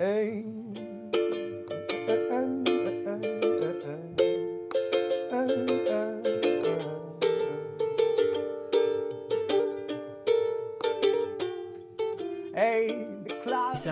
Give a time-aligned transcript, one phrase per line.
[0.00, 0.06] ça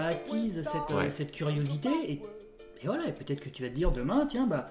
[0.05, 4.47] attise cette, cette curiosité et, et voilà, peut-être que tu vas te dire demain, tiens,
[4.47, 4.71] bah,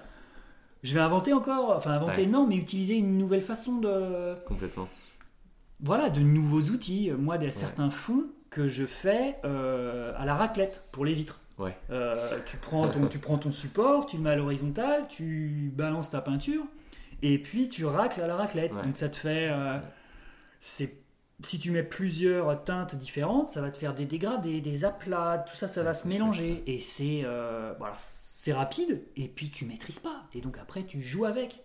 [0.82, 4.36] je vais inventer encore, enfin inventer non, mais utiliser une nouvelle façon de...
[4.46, 4.88] Complètement.
[5.80, 7.10] Voilà, de nouveaux outils.
[7.10, 11.40] Moi, y a certains fonds que je fais euh, à la raclette pour les vitres.
[11.58, 11.76] Ouais.
[11.90, 16.10] Euh, tu, prends ton, tu prends ton support, tu le mets à l'horizontale, tu balances
[16.10, 16.64] ta peinture,
[17.22, 18.72] et puis tu racles à la raclette.
[18.72, 19.48] Donc ça te fait...
[19.50, 19.78] Euh,
[20.60, 20.98] c'est
[21.42, 25.54] si tu mets plusieurs teintes différentes, ça va te faire des dégradés, des aplats, tout
[25.54, 26.62] ça, ça va se mélanger.
[26.66, 27.26] Et c'est
[27.78, 30.24] voilà, c'est rapide, et puis tu maîtrises pas.
[30.32, 31.62] Et donc après, tu joues avec.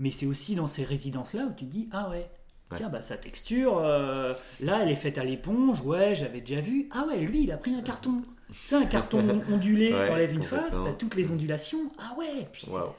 [0.00, 2.28] Mais c'est aussi dans ces résidences-là où tu te dis, ah ouais,
[2.76, 5.80] Tiens, bah, sa texture, euh, là, elle est faite à l'éponge.
[5.82, 6.88] Ouais, j'avais déjà vu.
[6.92, 8.22] Ah ouais, lui, il a pris un carton.
[8.66, 11.92] Tu un carton ondulé, t'enlèves une face, t'as toutes les ondulations.
[12.00, 12.96] Ah ouais, puis Alors,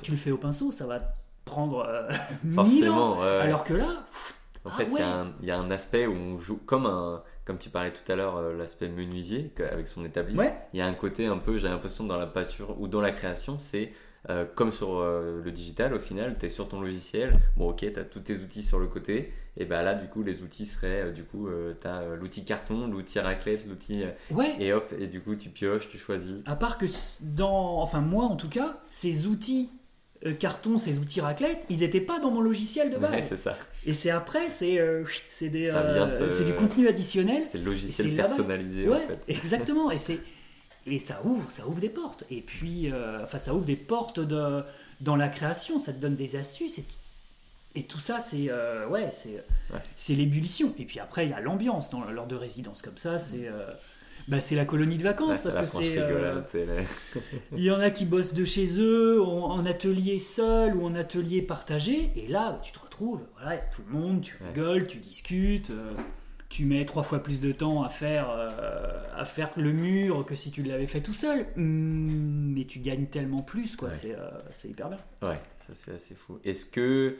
[0.00, 2.08] tu le fais au pinceau, ça va prendre euh,
[2.44, 3.20] mille ans.
[3.20, 4.06] Alors que là,
[4.64, 7.70] en fait, ah il y, a un aspect où on joue comme un, comme tu
[7.70, 10.36] parlais tout à l'heure, euh, l'aspect menuisier avec son établi.
[10.72, 13.10] Il y a un côté un peu, j'ai l'impression dans la peinture ou dans la
[13.10, 13.92] création, c'est
[14.28, 17.78] euh, comme sur euh, le digital, au final, tu es sur ton logiciel, bon ok,
[17.78, 20.66] tu as tous tes outils sur le côté, et ben là, du coup, les outils
[20.66, 21.48] seraient, euh, du coup,
[21.80, 24.04] tu as l'outil carton, l'outil raclette, l'outil...
[24.30, 24.54] ouais.
[24.58, 26.36] Et hop, et du coup, tu pioches, tu choisis.
[26.44, 26.86] À part que
[27.20, 27.80] dans...
[27.80, 29.70] Enfin, moi, en tout cas, ces outils
[30.38, 33.12] carton, ces outils raclette, ils n'étaient pas dans mon logiciel de base.
[33.12, 33.56] Ouais, c'est ça.
[33.86, 34.78] Et c'est après, c'est
[35.30, 35.72] c'est des,
[36.28, 37.44] c'est du contenu additionnel.
[37.48, 39.24] C'est le logiciel personnalisé, en fait.
[39.28, 40.18] Exactement, et c'est
[40.86, 42.24] et ça ouvre, ça ouvre des portes.
[42.30, 44.62] Et puis, euh, enfin, ça ouvre des portes de,
[45.00, 46.78] dans la création, ça te donne des astuces.
[46.78, 46.84] Et,
[47.74, 49.44] et tout ça, c'est euh, ouais, c'est
[49.96, 50.74] c'est l'ébullition.
[50.78, 53.18] Et puis après, il y a l'ambiance lors de résidence comme ça.
[53.18, 53.66] C'est euh,
[54.28, 55.96] bah, c'est la colonie de vacances parce que c'est.
[57.56, 61.42] il y en a qui bossent de chez eux, en, atelier seul ou en atelier
[61.42, 62.10] partagé.
[62.16, 65.70] Et là, tu te retrouves, voilà, tout le monde, tu rigoles, tu discutes
[66.50, 70.34] tu mets trois fois plus de temps à faire, euh, à faire le mur que
[70.34, 71.46] si tu l'avais fait tout seul.
[71.56, 73.90] Hmm, mais tu gagnes tellement plus, quoi.
[74.04, 74.98] Euh, c'est, hyper bien.
[75.22, 76.40] Ouais, ça c'est assez fou.
[76.44, 77.16] Est-ce que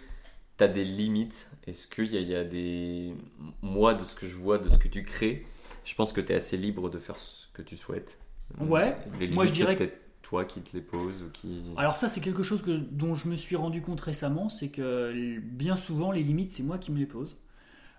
[0.59, 1.49] tu as des limites?
[1.69, 3.15] Est-ce qu'il y, y, a des.
[3.63, 5.47] Moi, de ce que je vois, de ce que tu crées,
[5.85, 8.19] je pense que tu es assez libre de faire ce que tu souhaites.
[8.59, 8.97] Ouais,
[9.31, 9.77] moi je dirais.
[9.77, 11.63] peut-être toi qui te les poses ou qui...
[11.77, 15.39] Alors ça c'est quelque chose que, dont je me suis rendu compte récemment, c'est que
[15.39, 17.37] bien souvent les limites c'est moi qui me les pose.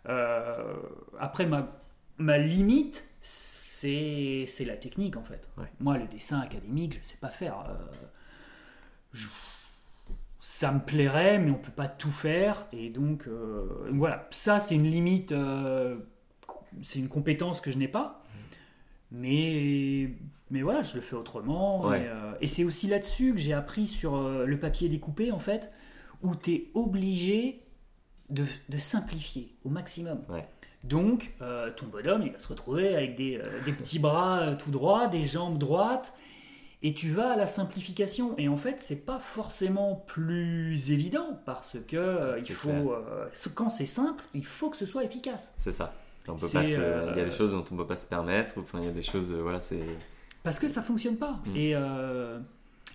[0.10, 0.74] Euh,
[1.20, 1.68] après, ma,
[2.18, 5.50] ma limite, c'est la technique en fait.
[5.80, 7.66] Moi, le dessin académique, je ne sais pas faire.
[7.70, 9.18] Euh,
[10.40, 12.68] ça me plairait, mais on peut pas tout faire.
[12.72, 15.34] Et donc, euh, voilà, ça, c'est une limite,
[16.84, 18.24] c'est une compétence que je n'ai pas.
[19.12, 20.10] Mais,
[20.50, 21.94] mais voilà, je le fais autrement.
[21.94, 22.08] Et,
[22.40, 25.72] et c'est aussi là-dessus que j'ai appris sur le papier découpé, en fait,
[26.22, 27.64] où tu es obligé
[28.32, 30.20] de, simplifier au maximum.
[30.84, 34.72] Donc, euh, ton bonhomme, il va se retrouver avec des, euh, petits bras euh, tout
[34.72, 36.14] droits, des jambes droites,
[36.82, 38.36] et tu vas à la simplification.
[38.40, 42.96] Et en fait, c'est pas forcément plus évident parce que il faut,
[43.54, 45.54] quand c'est simple, il faut que ce soit efficace.
[45.60, 45.94] C'est ça.
[46.28, 48.56] On peut pas il y a des choses dont on peut pas se permettre.
[48.58, 49.84] Enfin, il y a des choses, voilà, c'est.
[50.42, 51.40] Parce que ça fonctionne pas.
[51.46, 51.56] Mm.
[51.56, 51.76] Et,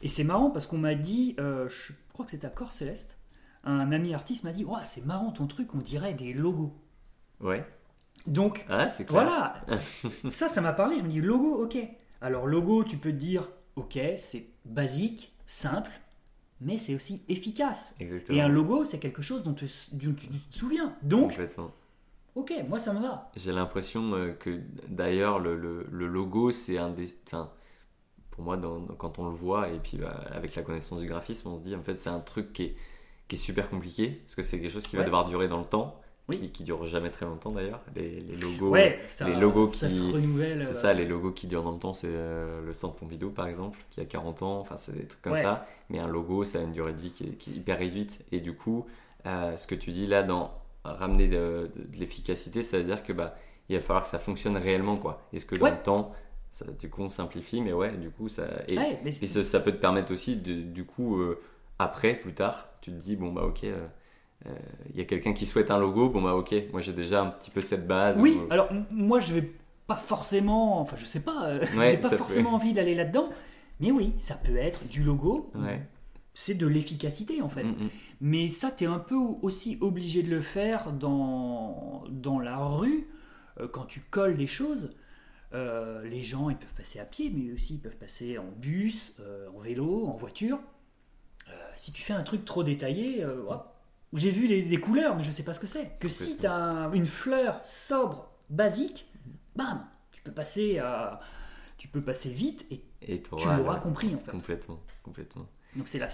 [0.02, 3.16] et c'est marrant parce qu'on m'a dit, je crois que c'était à Corps Céleste
[3.66, 6.72] un ami artiste m'a dit oh, c'est marrant ton truc, on dirait des logos.
[7.40, 7.64] Ouais.
[8.26, 9.60] Donc, ah, c'est voilà.
[10.30, 10.98] ça, ça m'a parlé.
[10.98, 11.76] Je me dis logo, ok.
[12.20, 15.90] Alors, logo, tu peux te dire ok, c'est basique, simple,
[16.60, 17.94] mais c'est aussi efficace.
[18.00, 18.38] Exactement.
[18.38, 20.96] Et un logo, c'est quelque chose dont, tu te souviens.
[21.02, 21.70] Donc, Complètement.
[22.34, 23.30] ok, moi, ça me va.
[23.36, 27.14] J'ai l'impression euh, que d'ailleurs, le, le, logo, c'est un des.
[27.26, 27.50] Enfin,
[28.30, 28.58] pour moi,
[28.98, 31.74] quand on le voit, et puis bah, avec la connaissance du graphisme, on se dit
[31.74, 32.76] en fait, c'est un truc qui est
[33.28, 35.64] qui est super compliqué parce que c'est quelque chose qui va devoir durer dans le
[35.64, 36.00] temps.
[36.32, 37.80] Qui, qui dure jamais très longtemps d'ailleurs.
[37.94, 40.60] Les, logos, les logos qui, se renouvellent.
[40.60, 40.94] C'est ça, euh.
[40.94, 44.00] les logos qui durent dans le temps, c'est euh, le Centre Pompidou par exemple, qui
[44.00, 44.58] a 40 ans.
[44.58, 45.68] Enfin, c'est des trucs comme ça.
[45.88, 48.24] Mais un logo, ça a une durée de vie qui est, hyper réduite.
[48.32, 48.86] Et du coup,
[49.24, 50.52] euh, ce que tu dis là dans
[50.82, 53.36] ramener de, l'efficacité, ça veut dire que bah
[53.68, 55.22] il va falloir que ça fonctionne réellement quoi.
[55.32, 56.12] Est-ce que dans le temps,
[56.50, 58.78] ça, du coup, on simplifie, mais ouais, du coup, ça et,
[59.44, 61.22] ça, peut te permettre aussi de, du coup
[61.78, 63.86] après, plus tard, tu te dis, bon, bah ok, il euh,
[64.46, 64.54] euh,
[64.94, 67.50] y a quelqu'un qui souhaite un logo, bon, bah ok, moi j'ai déjà un petit
[67.50, 68.18] peu cette base.
[68.18, 69.50] Oui, alors moi je vais
[69.86, 73.28] pas forcément, enfin je sais pas, euh, j'ai pas forcément envie d'aller là-dedans,
[73.80, 75.50] mais oui, ça peut être du logo.
[76.38, 77.64] C'est de l'efficacité en fait.
[77.64, 77.88] Mm.
[78.20, 83.08] Mais ça, tu es un peu aussi obligé de le faire dans, dans la rue,
[83.72, 84.94] quand tu colles des choses.
[85.54, 89.14] Euh, les gens, ils peuvent passer à pied, mais aussi ils peuvent passer en bus,
[89.56, 90.58] en vélo, en voiture.
[91.74, 93.24] Si tu fais un truc trop détaillé,
[94.12, 95.98] j'ai vu des couleurs, mais je sais pas ce que c'est.
[95.98, 99.06] Que si tu as une fleur sobre, basique,
[99.54, 101.20] bam, tu peux passer à,
[101.78, 104.30] tu peux passer vite et, tu l'auras compris en fait.
[104.30, 105.46] Complètement, complètement.
[105.76, 106.08] Donc c'est la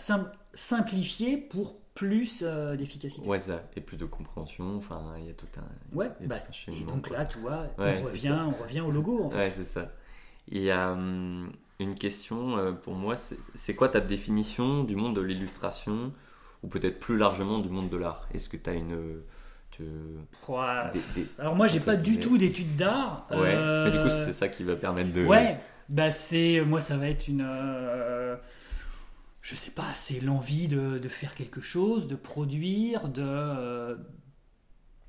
[0.54, 3.26] simplifier pour plus euh, d'efficacité.
[3.28, 4.76] Ouais, ça, et plus de compréhension.
[4.76, 5.96] Enfin, il y a tout un.
[5.96, 6.36] Ouais, bah,
[6.68, 9.24] et donc là, tu vois, on, revient, on revient au logo.
[9.24, 9.36] En fait.
[9.36, 9.92] Ouais, c'est ça.
[10.52, 11.52] A hum,
[11.82, 16.12] une question euh, pour moi c'est quoi ta définition du monde de l'illustration
[16.62, 18.28] ou peut-être plus largement du monde de l'art?
[18.32, 19.22] Est-ce que tu as une.
[19.70, 19.84] Tu...
[21.38, 23.26] Alors moi j'ai pas du tout d'études d'art.
[23.30, 25.24] Ouais, mais du coup euh, c'est ça qui va permettre de.
[25.24, 25.58] Ouais,
[25.88, 27.42] bah c'est moi ça va être une
[29.42, 33.96] je sais pas, c'est l'envie de, faire quelque chose, de produire, de, euh,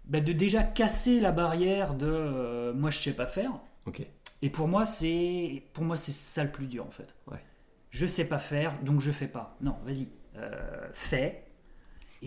[0.06, 3.52] bah, de déjà casser la barrière de euh, moi je sais pas faire.
[3.86, 4.02] Ok.
[4.44, 7.16] Et pour moi c'est pour moi c'est ça le plus dur en fait.
[7.32, 7.42] Ouais.
[7.90, 9.58] Je sais pas faire donc je fais pas.
[9.62, 11.46] Non, vas-y, euh, fais.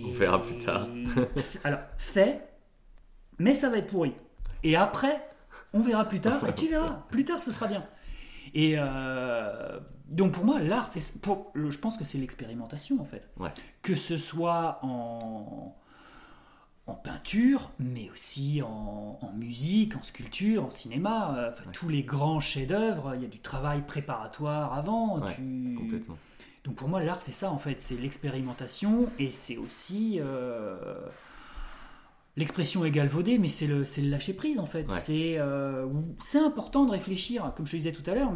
[0.03, 0.89] On verra plus tard.
[1.65, 2.41] alors fais,
[3.39, 4.15] mais ça va être pourri.
[4.63, 5.29] Et après,
[5.73, 7.05] on verra plus tard et tu verras.
[7.11, 7.87] Plus tard ce sera bien.
[8.55, 8.77] Et
[10.09, 13.29] donc pour moi, l'art, c'est, je pense que c'est l'expérimentation en fait.
[13.83, 15.77] Que ce soit en,
[16.87, 21.37] en peinture, mais aussi en, musique, en sculpture, en cinéma.
[21.37, 25.21] Euh, tous les grands chefs-d'œuvre, il y a du travail préparatoire avant.
[25.77, 26.17] Complètement.
[26.65, 27.81] Donc pour moi, l'art, c'est ça en fait.
[27.81, 30.19] C'est l'expérimentation et c'est aussi.
[30.21, 31.01] Euh,
[32.37, 34.87] l'expression est galvaudée, mais c'est le, le lâcher prise en fait.
[34.93, 35.87] C'est, euh,
[36.19, 38.33] c'est important de réfléchir, comme je te disais tout à l'heure,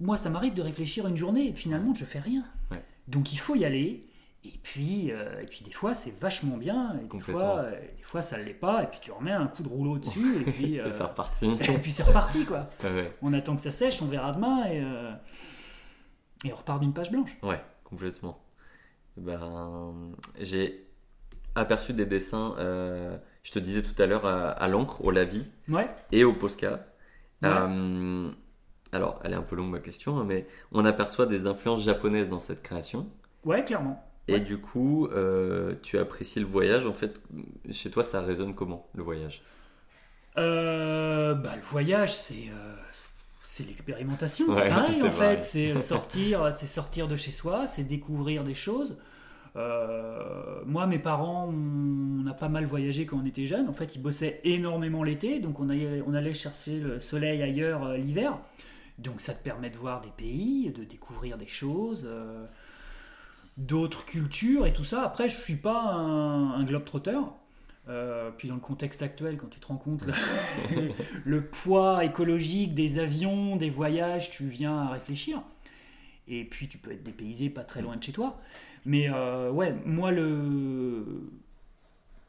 [0.00, 2.44] moi, ça m'arrive de réfléchir une journée et finalement, je fais rien.
[3.08, 4.06] Donc, il faut y aller.
[4.54, 6.98] Et puis, euh, et puis des fois, c'est vachement bien.
[7.02, 8.82] Et des fois, euh, des fois, ça ne l'est pas.
[8.84, 10.40] Et puis, tu remets un coup de rouleau dessus.
[10.40, 11.46] et puis, c'est euh, reparti.
[11.46, 12.70] et puis, c'est reparti, quoi.
[13.22, 14.66] On attend que ça sèche, on verra demain.
[14.66, 14.82] Et,
[16.46, 17.36] et on repart d'une page blanche.
[17.42, 18.40] Ouais, complètement.
[19.16, 20.86] Ben, j'ai
[21.54, 22.54] aperçu des dessins,
[23.42, 25.88] je te disais tout à l'heure, à, l'encre, au lavis ouais.
[26.12, 26.86] et au Posca.
[28.92, 32.28] Alors elle est un peu longue ma question, hein, mais on aperçoit des influences japonaises
[32.28, 33.06] dans cette création.
[33.44, 34.02] Ouais, clairement.
[34.28, 36.86] Et du coup, euh, tu apprécies le voyage.
[36.86, 37.20] En fait,
[37.70, 39.42] chez toi, ça résonne comment le voyage?
[40.36, 42.74] Euh, bah, Le voyage, c'est euh,
[43.42, 44.46] c'est l'expérimentation.
[44.50, 45.44] c'est pareil en fait.
[45.44, 48.98] C'est sortir, c'est sortir de chez soi, c'est découvrir des choses.
[49.54, 53.68] moi, mes parents, on a pas mal voyagé quand on était jeunes.
[53.68, 57.96] En fait, ils bossaient énormément l'été, donc on allait, on allait chercher le soleil ailleurs
[57.96, 58.38] l'hiver.
[58.98, 62.46] Donc ça te permet de voir des pays, de découvrir des choses, euh,
[63.56, 65.02] d'autres cultures et tout ça.
[65.02, 67.34] Après, je suis pas un, globe-trotteur.
[67.88, 70.02] Euh, puis dans le contexte actuel, quand tu te rends compte
[71.24, 75.40] le poids écologique des avions, des voyages, tu viens à réfléchir.
[76.26, 78.40] Et puis tu peux être dépaysé pas très loin de chez toi.
[78.84, 81.30] Mais euh, ouais, moi le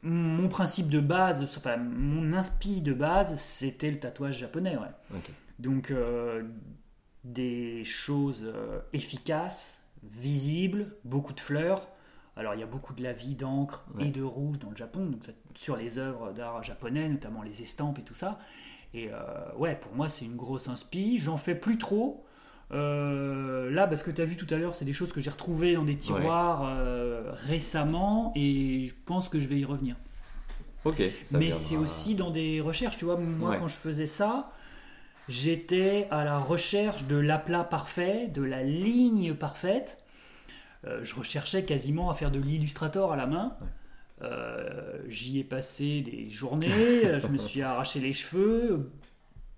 [0.02, 4.76] mon principe de base, enfin mon inspi de base, c'était le tatouage japonais.
[4.76, 5.20] Ouais.
[5.58, 6.44] Donc euh,
[7.24, 8.44] des choses
[8.92, 11.88] efficaces, visibles, beaucoup de fleurs.
[12.36, 15.06] Alors il y a beaucoup de la vie d'encre et de rouge dans le Japon,
[15.06, 15.22] donc
[15.56, 18.38] sur les œuvres d'art japonais, notamment les estampes et tout ça.
[18.94, 19.16] Et euh,
[19.56, 21.18] ouais, pour moi c'est une grosse inspi.
[21.18, 22.24] J'en fais plus trop.
[22.70, 25.74] là, parce que tu as vu tout à l'heure, c'est des choses que j'ai retrouvées
[25.74, 26.78] dans des tiroirs
[27.46, 29.96] récemment et je pense que je vais y revenir.
[30.84, 31.02] Ok.
[31.32, 33.16] Mais c'est aussi dans des recherches, tu vois.
[33.16, 34.52] Moi, quand je faisais ça,
[35.28, 40.02] J'étais à la recherche de l'aplat parfait, de la ligne parfaite.
[40.86, 43.56] Euh, je recherchais quasiment à faire de l'illustrator à la main.
[44.22, 48.90] Euh, j'y ai passé des journées, je me suis arraché les cheveux.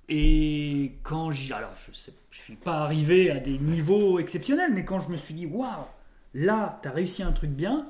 [0.08, 1.52] Et quand j'y.
[1.52, 5.34] Alors, je ne suis pas arrivé à des niveaux exceptionnels, mais quand je me suis
[5.34, 5.84] dit, waouh,
[6.34, 7.88] là, tu as réussi un truc bien,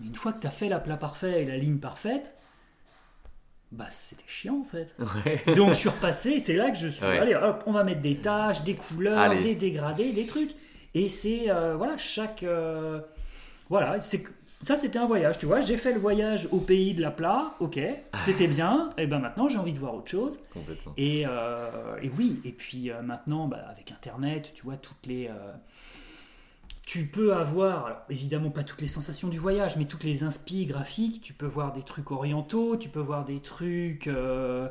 [0.00, 2.34] mais une fois que tu as fait l'aplat parfait et la ligne parfaite,
[3.70, 4.96] bah c'était chiant en fait.
[5.56, 8.16] Donc je suis repassé, c'est là que je suis allez hop, on va mettre des
[8.16, 10.52] taches, des couleurs, des dégradés, des trucs.
[10.94, 13.00] Et c'est euh, voilà chaque euh,
[13.68, 14.24] voilà c'est
[14.62, 15.60] ça c'était un voyage, tu vois.
[15.60, 17.78] J'ai fait le voyage au pays de la plat, ok,
[18.24, 18.90] c'était bien.
[18.98, 20.40] Et ben maintenant j'ai envie de voir autre chose.
[20.96, 25.30] Et, euh, et oui, et puis maintenant bah, avec Internet, tu vois toutes les
[26.88, 31.20] tu peux avoir, évidemment pas toutes les sensations du voyage, mais toutes les inspi graphiques,
[31.20, 34.70] tu peux voir des trucs orientaux, tu peux voir des trucs, euh,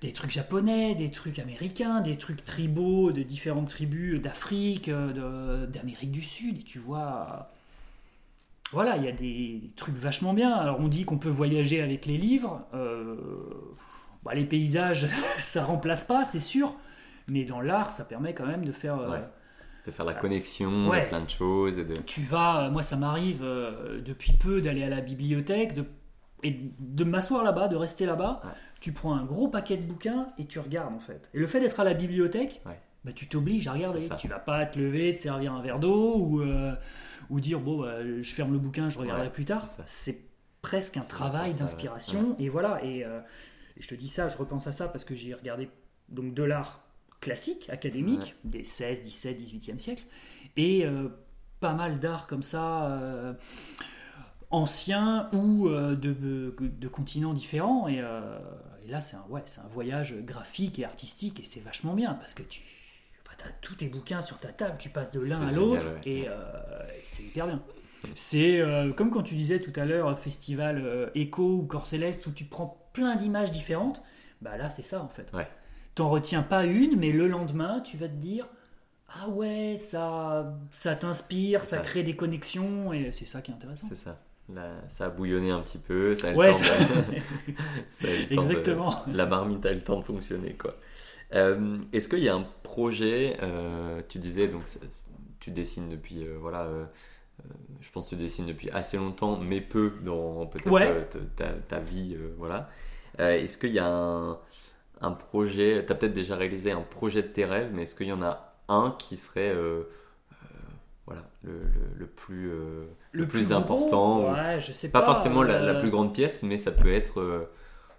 [0.00, 6.12] des trucs japonais, des trucs américains, des trucs tribaux de différentes tribus d'Afrique, euh, d'Amérique
[6.12, 7.50] du Sud, et tu vois,
[8.70, 10.52] voilà, il y a des, trucs vachement bien.
[10.52, 12.64] Alors on dit qu'on peut voyager avec les livres.
[12.74, 13.16] Euh,
[14.22, 16.76] Bah, les paysages, ça remplace pas, c'est sûr.
[17.26, 18.98] Mais dans l'art, ça permet quand même de faire.
[19.86, 21.02] De faire la connexion Ouais.
[21.04, 24.82] de plein de choses et de tu vas, moi ça m'arrive euh, depuis peu d'aller
[24.82, 25.84] à la bibliothèque de,
[26.42, 28.40] et de m'asseoir là-bas, de rester là-bas.
[28.44, 28.50] Ouais.
[28.80, 31.30] Tu prends un gros paquet de bouquins et tu regardes en fait.
[31.34, 32.78] Et le fait d'être à la bibliothèque, Ouais.
[33.04, 34.08] bah, tu t'obliges à regarder.
[34.18, 36.74] Tu vas pas te lever, te servir un verre d'eau ou, euh,
[37.30, 39.66] ou dire bon bah, je ferme le bouquin, je regarderai plus tard.
[39.86, 40.20] c'est
[40.62, 42.82] presque un travail d'inspiration et voilà.
[42.84, 43.20] Et, euh,
[43.76, 45.68] et je te dis ça, je repense à ça parce que j'ai regardé
[46.08, 46.83] donc de l'art
[47.24, 50.04] classique, académique, des 16, 17, 18e siècle,
[50.58, 51.08] et euh,
[51.58, 53.32] pas mal d'art comme ça, euh,
[54.50, 56.14] anciens ou euh, de,
[56.60, 57.88] de continents différents.
[57.88, 58.38] Et, euh,
[58.86, 62.12] et là, c'est un, ouais, c'est un voyage graphique et artistique, et c'est vachement bien
[62.14, 62.60] parce que tu
[63.42, 66.00] as tous tes bouquins sur ta table, tu passes de l'un à l'autre, ouais.
[66.10, 67.62] et, et c'est hyper bien.
[68.14, 68.62] C'est
[68.96, 72.88] comme quand tu disais tout à l'heure, festival Echo ou Corps Céleste, où tu prends
[72.94, 74.02] plein d'images différentes.
[74.40, 75.30] Bah là, c'est ça en fait.
[75.34, 75.46] Ouais.
[75.94, 78.46] T'en retiens pas une, mais le lendemain, tu vas te dire
[79.08, 83.86] Ah ouais, ça, ça t'inspire, ça crée des connexions, et c'est ça qui est intéressant.
[83.88, 84.18] c'est ça
[84.52, 87.18] Là, ça a bouillonné un petit peu ça a Ouais, le temps de-
[87.88, 88.94] ça a eu le temps de- Exactement.
[89.12, 90.74] la marmite a eu le temps de fonctionner quoi
[91.32, 94.64] Euh, est-ce qu'il y a un projet euh, tu disais donc
[95.40, 96.68] tu dessines depuis euh, voilà
[97.80, 101.06] je pense que tu dessines depuis assez longtemps mais peu dans peut-être Ouais.
[101.06, 102.68] ta, ta- ta vie voilà
[103.18, 104.38] est-ce qu'il y a un,
[105.00, 108.06] un projet tu as peut-être déjà réalisé un projet de tes rêves mais est-ce qu'il
[108.08, 109.82] y en a un qui serait euh,
[110.32, 110.46] euh,
[111.06, 115.06] voilà le, le- le plus euh, le plus gros, important, ou- je sais pas pas.
[115.06, 117.50] forcément la, la euh, plus grande pièce, mais ça peut être euh,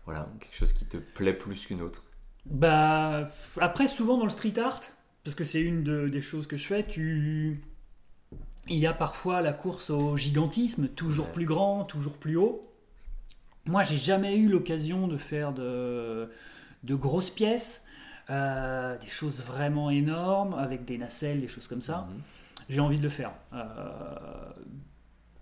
[0.06, 2.04] voilà, quelque chose qui te plaît plus qu'une autre.
[2.46, 3.28] Bah,
[3.60, 4.82] après, souvent dans le street art,
[5.24, 7.62] parce que c'est une de- des choses que je fais, tu...
[8.68, 11.32] il y a parfois la course au gigantisme, toujours Ouais.
[11.32, 12.70] plus grand, toujours plus haut.
[13.68, 16.30] Moi, j'ai jamais eu l'occasion de faire de,
[16.86, 17.84] de grosses pièces,
[18.30, 22.08] euh, des choses vraiment énormes, avec des nacelles, des choses comme ça.
[22.10, 22.22] Mhm.
[22.70, 23.32] J'ai envie de le faire.
[23.54, 23.60] Euh,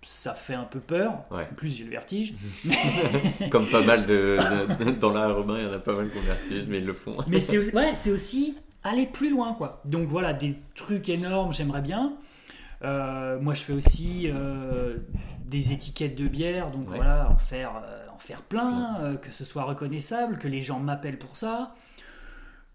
[0.02, 1.24] ça fait un peu peur.
[1.30, 1.48] Ouais.
[1.50, 2.34] En plus, j'ai le vertige.
[3.50, 4.36] Comme pas mal de,
[4.78, 6.66] de- de- dans l'art urbain, il y en a pas mal qui ont le vertige,
[6.68, 7.16] mais ils le font.
[7.26, 9.80] Mais c'est aussi, ouais, c'est aussi aller plus loin, quoi.
[9.86, 12.12] Donc voilà, des trucs énormes, j'aimerais bien.
[12.82, 14.98] Euh, moi, je fais aussi euh,
[15.46, 16.96] des étiquettes de bière, donc Ouais.
[16.96, 20.78] voilà, en faire, euh, en faire plein, euh, que ce soit reconnaissable, que les gens
[20.80, 21.74] m'appellent pour ça,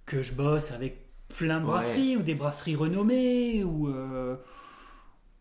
[0.06, 1.72] que je bosse avec plein de Ouais.
[1.72, 4.36] brasseries ou des brasseries renommées ou euh,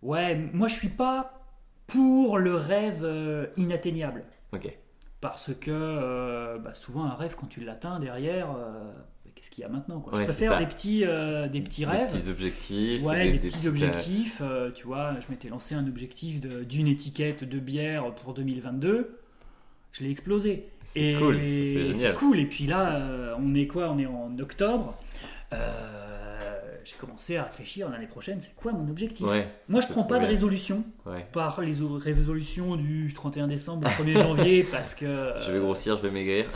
[0.02, 1.40] ouais, moi je suis pas
[1.87, 4.25] pour le rêve euh, inatteignable.
[4.52, 4.76] Ok.
[5.21, 8.93] Parce que bah, souvent un rêve quand tu l'atteins derrière, euh,
[9.35, 10.12] qu'est-ce qu'il y a maintenant quoi?
[10.12, 12.12] Ouais, Je préfère des petits, euh, des petits rêves.
[12.12, 13.02] Des petits objectifs.
[13.02, 14.38] Ouais, des, petits objectifs.
[14.43, 19.19] euh, tu vois, je m'étais lancé un objectif d'une étiquette de bière pour 2022.
[19.99, 20.69] Je l'ai explosé.
[20.85, 21.37] C'est cool,
[21.95, 22.38] c'est cool.
[22.38, 23.90] Et puis là, euh, on est quoi?
[23.90, 24.95] On est en octobre.
[25.52, 29.26] Euh, J'ai commencé à réfléchir l'année prochaine, c'est quoi mon objectif?
[29.26, 31.26] Ouais, Moi, je c'est prends pas de résolution ouais.
[31.33, 36.02] par les résolutions du 31 décembre au 1er janvier parce que Je vais grossir, je
[36.02, 36.47] vais maigrir.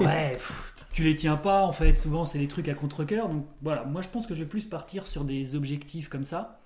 [0.00, 1.96] ouais, pff, tu les tiens pas en fait.
[1.98, 3.28] Souvent, c'est des trucs à contre-cœur.
[3.28, 6.58] Donc voilà, moi je pense que je vais plus partir sur des objectifs comme ça.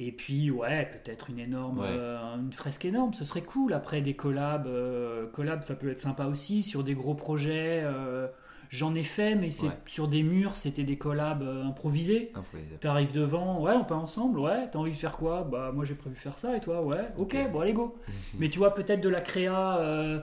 [0.00, 1.86] Et puis ouais, peut-être une énorme, Ouais.
[1.88, 3.72] euh, une fresque énorme, ce serait cool.
[3.72, 7.80] Après des collabs, euh, collabs, ça peut être sympa aussi sur des gros projets.
[7.84, 8.28] euh,
[8.70, 9.72] J'en ai fait, mais c'est Ouais.
[9.86, 12.32] sur des murs, c'était des collabs improvisés.
[12.34, 12.76] Improvisé.
[12.78, 15.42] T'arrives devant, ouais, on peut ensemble, ouais, t'as envie de faire quoi?
[15.50, 17.96] Bah, moi j'ai prévu faire ça, et toi, ouais, ok, bon, allez, go.
[18.38, 20.22] Mais tu vois, peut-être de la créa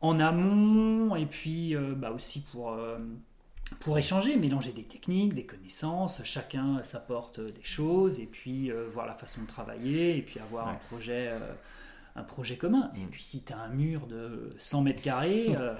[0.00, 2.76] en amont, et puis bah, aussi pour,
[3.78, 9.06] pour échanger, mélanger des techniques, des connaissances, chacun s'apporte des choses, et puis euh, voir
[9.06, 10.72] la façon de travailler, et puis avoir Ouais.
[10.72, 11.28] un projet.
[11.28, 11.38] euh,
[12.16, 12.90] un projet commun.
[12.96, 13.08] Et Mm.
[13.10, 15.76] puis si tu as un mur de 100 mètres carrés, euh,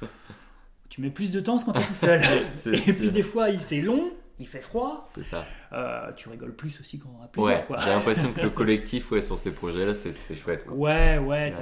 [0.88, 2.20] tu mets plus de temps quand tu es tout seul.
[2.50, 2.94] Et sûr.
[2.96, 5.44] puis des fois, c'est long, il fait froid, C'est ça.
[5.72, 7.70] euh, tu rigoles plus aussi quand on a plusieurs.
[7.70, 10.66] Ouais, j'ai l'impression que le collectif ouais, sur ces projets-là, c'est chouette.
[10.66, 10.76] Quoi.
[10.76, 11.54] Ouais, ouais,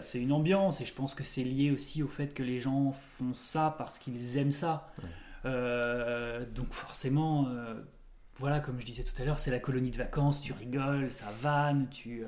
[0.00, 2.92] c'est une ambiance et je pense que c'est lié aussi au fait que les gens
[2.92, 4.88] font ça parce qu'ils aiment ça.
[5.02, 5.08] Ouais.
[5.46, 7.74] Euh, donc forcément, euh,
[8.36, 11.26] voilà, comme je disais tout à l'heure, c'est la colonie de vacances, tu rigoles, ça
[11.40, 12.24] vanne, tu...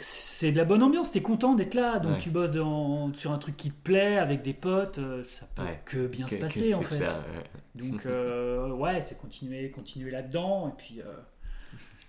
[0.00, 2.18] c'est de la bonne ambiance, t'es content d'être là, donc Ouais.
[2.18, 5.62] tu bosses dans- sur un truc qui te plaît avec des potes, euh, ça peut
[5.62, 5.80] Ouais.
[5.84, 7.00] que bien Que- se passer en fait.
[7.00, 7.04] ouais.
[7.74, 11.04] Donc euh, ouais, c'est continuer, continuer là-dedans et puis, euh,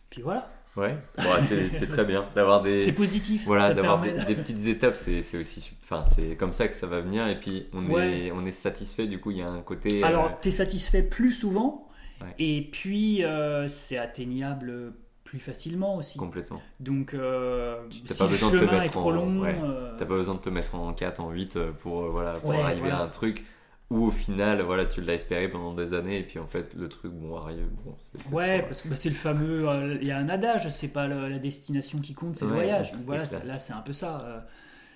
[0.10, 0.96] puis voilà, Ouais,
[1.42, 2.80] c'est très bien d'avoir des.
[2.86, 3.44] c'est positif.
[3.46, 7.02] Voilà, d'avoir des, des petites étapes, c'est aussi, enfin, c'est comme ça que ça va
[7.02, 7.28] venir.
[7.28, 9.08] Et puis on est, on est satisfait.
[9.08, 10.04] Du coup, il y a un côté.
[10.04, 11.90] Alors, euh, tu es satisfait plus souvent,
[12.38, 13.24] et puis
[13.68, 14.94] c'est atteignable
[15.30, 16.18] plus facilement aussi.
[16.18, 16.60] Complètement.
[16.80, 19.56] Donc, euh, si pas le besoin de te chemin mettre est trop en- long, ouais.
[19.64, 22.34] euh, T'as pas besoin de te mettre en 4, en 8 euh, pour, euh, voilà,
[22.40, 22.98] pour Ouais, arriver voilà.
[22.98, 23.46] à un truc
[23.92, 26.90] où au final, voilà, tu l'as espéré pendant des années et puis en fait, le
[26.90, 27.96] truc, bon, arrive, bon,
[28.32, 29.68] Ouais, pas- parce que bah, c'est le fameux.
[30.02, 32.92] Il y a un adage, c'est pas le- la destination qui compte, c'est le voyage.
[32.94, 34.48] Donc voilà, là c'est un peu ça.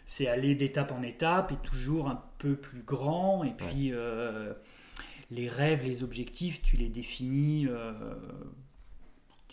[0.06, 3.44] c'est aller d'étape en étape et toujours un peu plus grand.
[3.44, 3.94] Et puis
[5.32, 7.68] les rêves, les objectifs, tu les définis.
[7.70, 7.94] euh,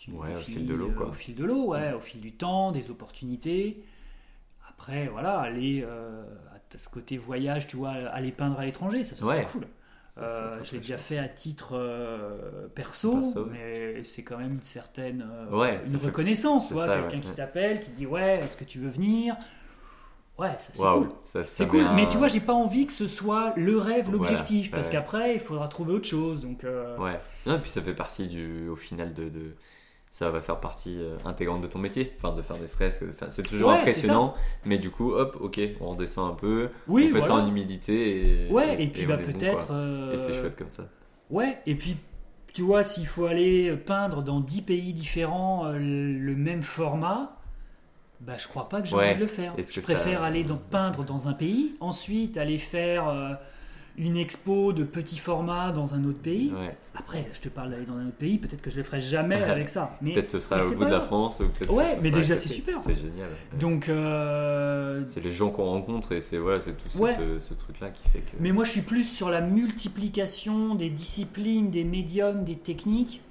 [0.03, 1.07] tu Ouais, au fil de l'eau, euh, quoi.
[1.09, 3.83] Au fil de l'eau, ouais, au fil du temps, des opportunités.
[4.67, 9.15] Après, voilà, aller euh, à ce côté voyage, tu vois, aller peindre à l'étranger, ça,
[9.15, 9.45] serait Ouais.
[9.51, 9.67] cool.
[10.17, 15.25] Euh, je l'ai déjà fait à titre euh, perso, mais c'est quand même une certaine
[15.31, 16.73] euh, Ouais, une fait- reconnaissance.
[16.73, 19.35] Ça, quelqu'un qui t'appelle, qui dit ouais, est-ce que tu veux venir?
[20.37, 21.07] Ouais, ça c'est cool.
[21.23, 23.77] ça- ça C'est cool, un- mais tu vois, j'ai pas envie que ce soit le
[23.77, 24.91] rêve, Voilà, l'objectif, parce ouais.
[24.93, 26.41] qu'après il faudra trouver autre chose.
[26.41, 27.19] Donc euh, Ouais.
[27.45, 29.55] Non, et puis ça fait partie du, au final de, de-
[30.13, 33.13] ça va faire partie euh, intégrante de ton métier, enfin de faire des fresques, de
[33.13, 37.07] faire- c'est toujours Ouais, impressionnant, mais du coup, hop, ok, on redescend un peu, oui,
[37.09, 39.67] on fait ça en humilité et, Ouais, et, puis bah bon, peut-être.
[39.71, 40.83] euh, Et c'est chouette comme ça.
[41.29, 41.95] Ouais, et puis
[42.53, 47.37] tu vois, s'il faut aller peindre dans 10 pays différents euh, le même format,
[48.19, 49.05] bah je crois pas que j'ai Ouais.
[49.07, 49.53] envie de le faire.
[49.57, 53.29] Est-ce Je que ça- préfère aller peindre dans un pays, ensuite aller faire euh,
[53.97, 56.51] une expo de petit format dans un autre pays.
[56.53, 56.75] Ouais.
[56.95, 59.35] Après, je te parle d'aller dans un autre pays, peut-être que je le ferai jamais
[59.35, 59.97] avec ça.
[60.01, 61.01] Mais Peut-être ce sera au bout de la.
[61.01, 62.79] France, ou Ouais, mais déjà, c'est super.
[62.79, 63.27] C'est génial.
[63.29, 63.59] ouais.
[63.59, 67.15] donc, euh, C'est les gens qu'on rencontre et c'est voilà, c'est tout Ouais.
[67.39, 68.31] ce truc-là qui fait que.
[68.39, 73.21] Mais moi, je suis plus sur la multiplication des disciplines, des médiums, des techniques,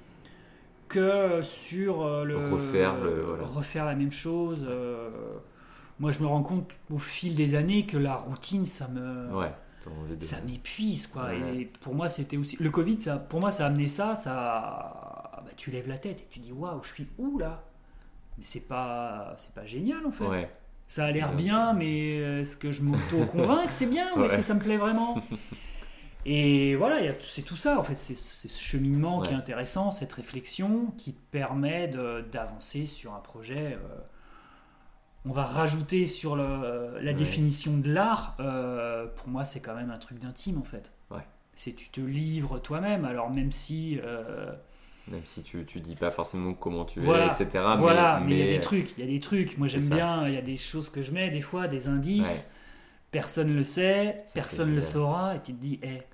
[0.87, 3.43] que sur euh, le Refaire le- voilà.
[3.45, 4.59] refaire la même chose.
[4.67, 5.09] euh.
[5.99, 9.51] Moi, je me rends compte au fil des années que la routine, ça me Ouais,
[9.89, 10.23] de.
[10.23, 11.29] ça m'épuise, quoi.
[11.29, 11.57] Ouais.
[11.61, 13.01] Et pour moi, c'était aussi le Covid.
[13.01, 14.15] Ça, pour moi, ça a amené ça.
[14.17, 17.63] Ça, bah, tu lèves la tête et tu dis waouh, je suis où là?
[18.37, 20.25] Mais c'est pas, c'est pas génial en fait.
[20.25, 20.49] Ouais,
[20.87, 24.53] Ça a l'air bien, mais est-ce que je m'auto-convainc c'est bien ou est-ce que ça
[24.53, 25.21] me plaît vraiment?
[26.25, 30.93] Et voilà, c'est tout ça en fait, c'est ce cheminement qui est intéressant, cette réflexion
[30.97, 31.87] qui permet
[32.31, 33.73] d'avancer sur un projet.
[33.73, 33.99] euh,
[35.25, 37.13] on va rajouter sur le- la Ouais.
[37.13, 40.91] définition de l'art, euh, pour moi c'est quand même un truc d'intime en fait.
[41.11, 41.25] Ouais.
[41.55, 43.99] C'est tu te livres toi-même, alors même si...
[44.03, 44.51] euh,
[45.07, 47.27] même si tu, tu dis pas forcément comment tu Voilà.
[47.37, 47.63] es, etc.
[47.77, 49.57] voilà, mais mais, il y a des trucs, il y a des trucs.
[49.57, 49.95] Moi j'aime ça.
[49.95, 52.27] bien, il y a des choses que je mets, des fois, des indices.
[52.29, 52.45] Ouais.
[53.11, 56.07] Personne le sait, c'est personne le saura, et tu te dis, eh, ça fait-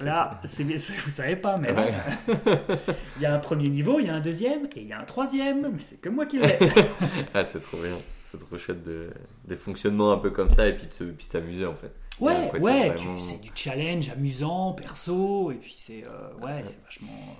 [0.00, 1.92] là, c'est, vous savez pas, mais Ouais.
[3.16, 5.00] il y a un premier niveau, il y a un deuxième, et il y a
[5.00, 6.58] un troisième, mais c'est que moi qui l'ai.
[7.34, 7.96] Ah, c'est trop bien.
[8.30, 9.10] C'est trop chouette de,
[9.46, 11.92] des fonctionnements un peu comme ça et puis de s'amuser en fait.
[12.20, 16.82] Ouais, côté ouais, vraiment- c'est du challenge amusant, perso, et puis c'est euh, ouais, c'est
[16.84, 17.36] vachement,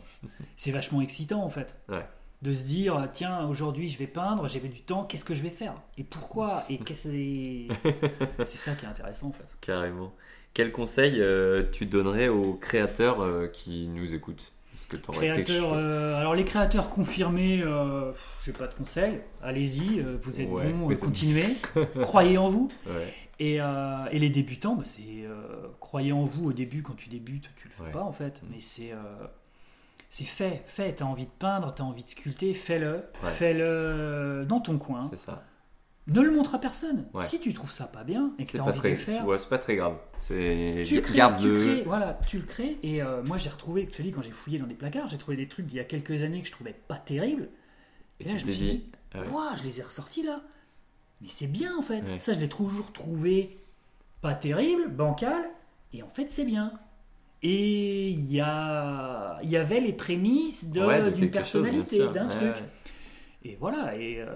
[0.57, 1.75] c'est vachement excitant en fait.
[1.89, 2.07] Ouais.
[2.43, 5.49] De se dire, tiens, aujourd'hui je vais peindre, j'ai du temps, qu'est-ce que je vais
[5.51, 5.75] faire?
[5.99, 6.65] Et pourquoi?
[6.69, 7.09] Et qu'est-ce
[8.47, 9.47] c'est ça qui est intéressant en fait.
[9.61, 10.13] Carrément.
[10.55, 14.53] Quel conseil euh, tu donnerais aux créateurs euh, qui nous écoutent?
[14.91, 14.97] Que
[15.53, 19.21] euh, alors les créateurs confirmés, pff, j'ai pas de conseils.
[19.43, 21.57] Allez-y, vous êtes Ouais, bons, continuez,
[22.03, 22.71] croyez en vous.
[22.87, 23.13] Ouais.
[23.39, 25.25] Et, et les débutants, bah, c'est
[25.81, 27.91] croyez en vous au début quand tu débutes, tu le fais Ouais.
[27.93, 28.47] pas en fait, Mm.
[28.51, 28.93] mais c'est
[30.11, 30.93] c'est fait, fait.
[30.95, 33.03] T'as envie de peindre, t'as envie de sculpter, fais-le,
[33.37, 35.03] fais-le dans ton coin.
[35.05, 35.45] C'est ça.
[36.07, 37.07] Ne le montre à personne.
[37.15, 37.25] Ouais.
[37.25, 39.39] Si tu trouves ça pas bien et que pas envie très, de le faire, ouais,
[39.39, 39.97] c'est pas très grave.
[40.21, 42.79] C'est tu le crées, garde tu le crées, voilà, tu le crées.
[42.83, 45.17] Et euh, moi, j'ai retrouvé, je te dis, quand j'ai fouillé dans des placards, j'ai
[45.17, 47.49] trouvé des trucs d'il y a quelques années que je trouvais pas terribles.
[48.21, 49.57] Et, Et là, tu je me suis dit, ah ouais.
[49.59, 50.43] Je les ai ressortis là.
[51.23, 52.03] Mais c'est bien en fait.
[52.03, 52.19] Ouais.
[52.19, 53.57] Ça, je l'ai toujours trouvé
[54.21, 55.43] pas terrible, bancal.
[55.95, 56.73] Et en fait, c'est bien.
[57.43, 59.39] Et il y, a...
[59.43, 62.55] il y avait les prémices Ouais, d'une personnalité, d'un truc.
[63.45, 63.95] Et voilà.
[63.97, 64.27] Et euh,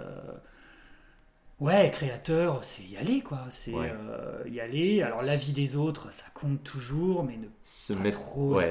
[1.61, 3.41] ouais, créateur, c'est y aller quoi.
[3.51, 3.93] C'est Ouais.
[3.93, 5.03] euh, y aller.
[5.03, 8.71] Alors la vie des autres, ça compte toujours, mais ne Se pas mettre, trop ouais,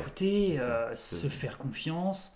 [0.58, 2.34] ça, euh, se- se faire confiance.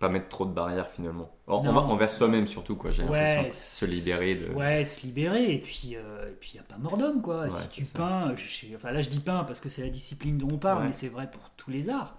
[0.00, 1.30] pas mettre trop de barrières finalement.
[1.46, 1.70] En- Non.
[1.78, 2.90] envers, soi-même surtout quoi.
[2.90, 4.52] J'ai Ouais, l'impression se libérer de.
[4.52, 7.48] Ouais, se libérer et puis euh, et puis il y a pas mort d'homme quoi.
[7.48, 10.48] Si tu peins, je enfin là je dis peins parce que c'est la discipline dont
[10.52, 12.16] on parle, mais c'est vrai pour tous les arts.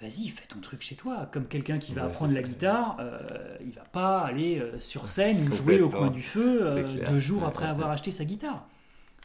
[0.00, 1.28] Vas-y, fais ton truc chez toi.
[1.30, 3.18] Comme quelqu'un qui va Ouais, apprendre la guitare, euh,
[3.60, 7.20] il va pas aller euh, sur scène ou jouer au coin du feu euh, deux
[7.20, 8.66] jours après avoir acheté sa guitare.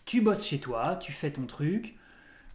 [0.05, 1.95] Tu bosses chez toi, tu fais ton truc.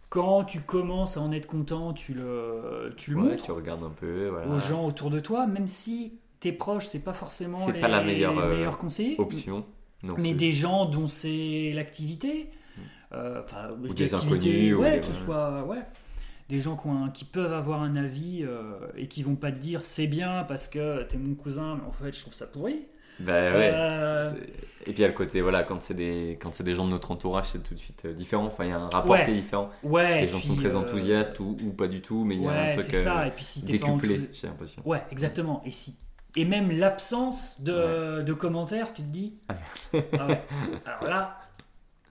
[0.09, 3.83] Quand tu commences à en être content, tu le, tu le Ouais, montres tu regardes
[3.83, 4.27] un peu.
[4.29, 4.47] Voilà.
[4.47, 7.87] aux gens autour de toi, même si tes proches, c'est pas forcément C'est les pas
[7.87, 9.15] la meilleure, euh, meilleurs conseillers.
[9.19, 9.65] Option.
[10.03, 10.37] non Mais plus.
[10.37, 12.51] des gens dont c'est l'activité,
[13.11, 15.81] enfin, Ou des inconnus, ou ouais, des- que ce soit, ouais,
[16.51, 19.51] des gens qui, ont un- qui peuvent avoir un avis euh, et qui vont pas
[19.51, 22.45] te dire c'est bien parce que t'es mon cousin, mais en fait je trouve ça
[22.45, 22.85] pourri.
[23.19, 23.71] Bah ouais.
[23.73, 24.31] Euh.
[24.87, 27.11] Et puis a le côté, voilà, quand c'est des, quand c'est des gens de notre
[27.11, 28.45] entourage, c'est tout de suite euh, différent.
[28.45, 29.25] Enfin, il y a un rapport Ouais.
[29.25, 29.69] qui est différent.
[29.83, 30.21] Ouais.
[30.21, 32.47] les gens puis, sont très euh, enthousiastes ou, ou pas du tout, mais il y
[32.47, 33.21] a Ouais, un truc c'est ça.
[33.21, 34.81] euh, Et puis si décuplé, enthousi- j'ai l'impression.
[34.85, 35.61] Ouais, exactement.
[35.65, 35.95] Et si
[36.37, 39.35] et même l'absence de, de commentaires, tu te dis.
[39.49, 39.55] ah
[39.93, 40.41] ouais.
[40.85, 41.37] Alors là,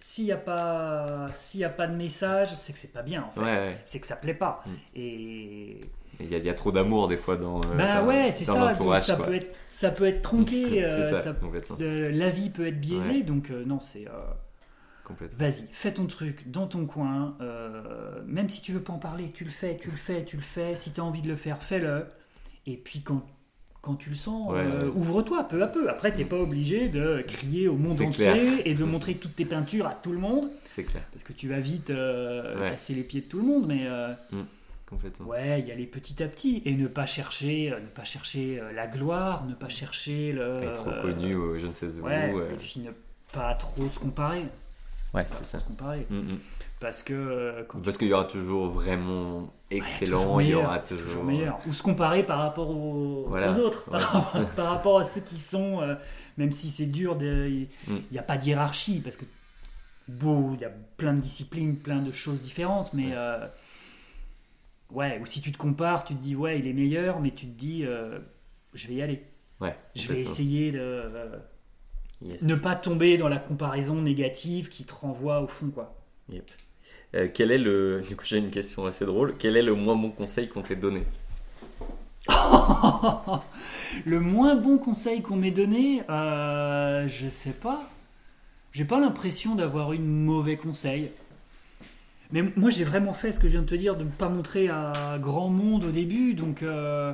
[0.00, 3.30] s'il n'y a pas s'il a pas de message, c'est que c'est pas bien en
[3.30, 3.40] fait.
[3.40, 3.78] Ouais, ouais.
[3.86, 4.62] C'est que ça plaît pas.
[4.66, 4.70] Mm.
[4.96, 5.80] Et
[6.20, 7.58] Il y, y a trop d'amour des fois dans.
[7.58, 8.72] euh, bah dans- ouais, c'est ça.
[8.74, 9.26] Donc ça quoi.
[9.26, 10.84] peut être ça peut être tronqué.
[10.84, 11.34] Euh, ça,
[11.78, 13.18] de- la vie peut être biaisée.
[13.18, 13.22] Ouais.
[13.22, 14.06] Donc euh, non, c'est.
[14.08, 14.12] euh.
[15.36, 17.36] Vas-y, fais ton truc dans ton coin.
[17.40, 20.36] euh, même si tu veux pas en parler, tu le fais, tu le fais, tu
[20.36, 20.76] le fais.
[20.76, 22.06] Si tu as envie de le faire, fais-le.
[22.66, 23.22] Et puis quand,
[23.82, 25.88] quand tu le sens, Ouais, euh, ouvre-toi peu à peu.
[25.88, 28.58] Après, t'es pas obligé de crier au monde entier clair.
[28.64, 30.50] et de montrer toutes tes peintures à tout le monde.
[30.68, 32.70] C'est clair, Parce que tu vas vite euh, Ouais.
[32.70, 33.66] casser les pieds de tout le monde.
[33.66, 34.12] Mais euh,
[34.86, 35.26] complètement.
[35.28, 36.60] ouais, y aller petit à petit.
[36.66, 40.62] Et ne pas chercher, euh, ne pas chercher la gloire, ne pas chercher le.
[40.62, 42.04] Être reconnu ou je ne sais où.
[42.04, 42.90] Ouais, et puis ne
[43.32, 44.44] pas trop se comparer.
[45.14, 45.58] Ouais, c'est ça.
[45.58, 46.06] se comparer.
[46.10, 46.38] Mm, mm.
[46.80, 50.78] Parce que euh, tu Parce qu'il y aura toujours vraiment excellent, il y meilleur, aura
[50.78, 51.06] toujours.
[51.06, 51.58] toujours meilleur.
[51.68, 53.52] Ou se comparer par rapport aux, Voilà.
[53.52, 53.98] aux autres, Ouais,
[54.56, 55.94] par, rapport à ceux qui sont, euh,
[56.38, 57.96] même si c'est dur, il Mm.
[58.10, 59.26] n'y a pas de hiérarchie, parce que
[60.08, 63.12] beau, il y a plein de disciplines, plein de choses différentes, mais Ouais.
[63.14, 63.46] euh,
[64.90, 67.46] ouais, ou si tu te compares, tu te dis ouais, il est meilleur, mais tu
[67.46, 68.18] te dis euh,
[68.74, 69.22] je vais y aller,
[69.60, 71.36] Ouais, je vais essayer de euh,
[72.22, 72.42] Yes.
[72.42, 75.94] ne pas tomber dans la comparaison négative qui te renvoie au fond, quoi.
[76.30, 76.50] Yep.
[77.14, 78.02] Euh, quel est le.
[78.08, 79.34] Du coup, j'ai une question assez drôle.
[79.38, 81.04] Quel est le moins bon conseil qu'on t'ait donné?
[84.06, 87.82] Le moins bon conseil qu'on m'ait donné, euh, je sais pas.
[88.72, 91.10] J'ai pas l'impression d'avoir eu de mauvais conseil.
[92.32, 94.28] Mais moi, j'ai vraiment fait ce que je viens de te dire, de ne pas
[94.28, 96.34] montrer à grand monde au début.
[96.34, 97.12] Donc, euh,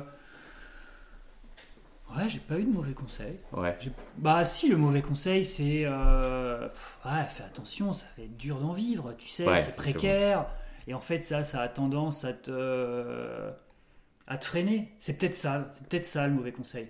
[2.17, 3.37] ouais, j'ai pas eu de mauvais conseil.
[3.53, 3.75] Ouais.
[3.79, 5.83] J'ai- Bah, si, le mauvais conseil, c'est.
[5.85, 6.67] euh,
[7.05, 10.47] Ouais, fais attention, ça va être dur d'en vivre, tu sais, Ouais, c'est précaire.
[10.87, 13.51] Et en fait, ça, ça a tendance à te.
[14.27, 14.91] à te freiner.
[14.99, 16.89] C'est peut-être ça, c'est peut-être ça le mauvais conseil.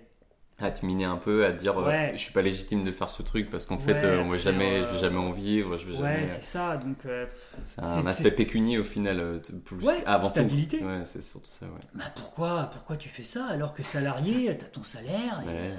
[0.60, 2.10] À te miner un peu, à te dire euh, Ouais.
[2.14, 4.38] je suis pas légitime de faire ce truc parce qu'en Ouais, fait euh, on va
[4.38, 6.26] jamais, je euh, vais jamais en vivre, je vais Ouais, jamais.
[6.26, 6.96] c'est ça, donc.
[7.06, 7.26] euh,
[7.66, 10.78] C'est un aspect pécunier au final, euh, plus avant stabilité.
[10.78, 10.84] tout.
[10.84, 11.70] Ouais, c'est surtout ça, ouais.
[11.94, 15.74] bah pourquoi, pourquoi tu fais ça alors que salarié, t'as ton salaire et, euh,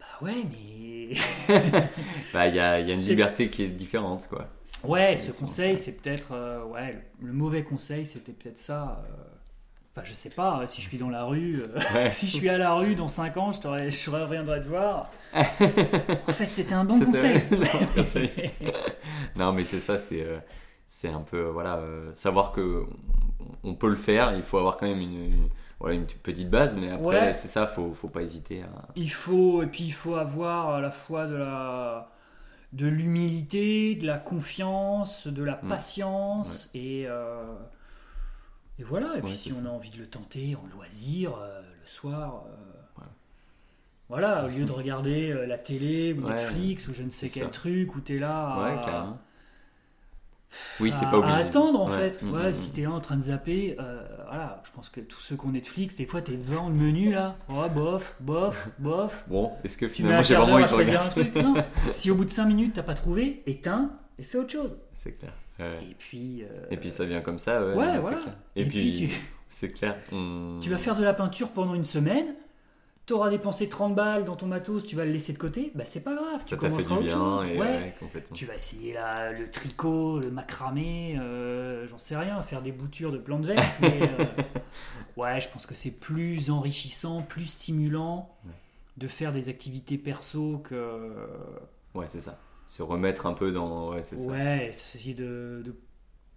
[0.00, 1.10] Bah ouais, mais.
[2.32, 4.48] Bah, il y y a une liberté qui est différente, quoi.
[4.84, 6.32] Ouais, ce conseil, c'est peut-être.
[6.32, 9.02] euh, ouais, le mauvais conseil, c'était peut-être ça.
[9.96, 11.62] Enfin, je sais pas, euh, si je suis dans la rue.
[11.62, 12.10] euh, Ouais.
[12.12, 15.10] si je suis à la rue dans 5 ans, je, je reviendrai te voir.
[15.34, 17.40] en fait, c'était un bon conseil.
[19.36, 20.38] Non, mais c'est ça, c'est euh,
[20.86, 22.84] c'est un peu, euh, voilà, euh, savoir que
[23.64, 25.48] on- peut le faire, il faut avoir quand même une, une-
[25.80, 27.32] voilà, une petite base, mais après, Ouais.
[27.34, 28.88] c'est ça, faut, faut pas hésiter à.
[28.96, 32.10] Il faut, et puis il faut avoir à la fois de la
[32.72, 35.68] de l'humilité, de la confiance, de la Mm.
[35.68, 37.44] patience et euh,
[38.78, 39.16] et voilà.
[39.18, 42.54] Et puis si on a envie de le tenter en loisir euh, le soir, euh,
[42.96, 43.12] Voilà.
[44.08, 47.28] voilà, au lieu de regarder euh, la télé ou Ouais, Netflix ou je ne sais
[47.28, 47.50] quel sûr.
[47.52, 49.18] truc où t'es là à.
[50.80, 51.34] Oui, c'est pas obligé.
[51.34, 52.22] à attendre en fait.
[52.22, 52.72] Mm, Ouais, mm, si mm.
[52.72, 53.76] t'es là en train de zapper,
[54.26, 57.12] voilà, je pense que tous ceux qui ont Netflix, des fois t'es devant le menu
[57.12, 59.24] là, oh bof, bof, bof.
[59.28, 61.34] Bon, est-ce que finalement j'ai vraiment envie de choisir un regarder truc?
[61.44, 61.64] Non.
[61.92, 64.76] Si au bout de 5 minutes t'as pas trouvé, éteins et fais autre chose.
[64.94, 65.32] C'est clair.
[65.58, 65.78] Ouais.
[65.90, 66.42] Et puis.
[66.42, 67.74] euh, Et puis ça vient comme ça, ouais.
[67.74, 68.18] Ouais, non, voilà.
[68.18, 68.34] clair.
[68.56, 69.10] Et, puis, tu,
[69.48, 69.96] c'est clair.
[70.12, 72.34] on- tu vas faire de la peinture pendant une semaine.
[73.06, 75.70] T'auras dépensé 30 balles dans ton matos, tu vas le laisser de côté.
[75.76, 77.16] Bah c'est pas grave, tu Ça t'a fait commenceras du autre bien.
[77.16, 77.44] chose.
[77.44, 77.94] Et ouais.
[78.34, 83.12] Tu vas essayer la- le tricot, le macramé, euh, j'en sais rien, faire des boutures
[83.12, 83.78] de plantes vertes.
[83.80, 84.24] mais, euh,
[85.16, 88.34] ouais, je pense que c'est plus enrichissant, plus stimulant
[88.96, 91.12] de faire des activités perso que.
[91.94, 92.36] Ouais, c'est ça.
[92.66, 93.92] Se remettre un peu dans.
[93.92, 94.26] Ouais, c'est ça.
[94.28, 95.74] Ouais, essayer de, de